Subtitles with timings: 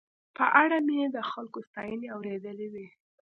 [0.35, 2.87] په اړه مې یې د خلکو ستاينې اورېدلې وې.